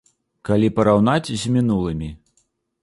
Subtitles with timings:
[0.49, 2.13] Калі параўнаць з мінулымі.